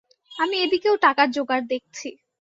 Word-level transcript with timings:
আমি 0.31 0.55
এদিকেও 0.57 0.95
টাকার 1.03 1.27
যোগাড় 1.31 1.65
দেখছি। 1.69 2.07